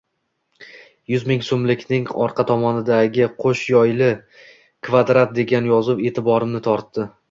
[1.13, 4.11] Yuz ming soʻmlikning orqa tomonidagi “Qoʻsh yoyli
[4.89, 7.13] kvadrant” degan yozuv eʼtiborimni tortdi.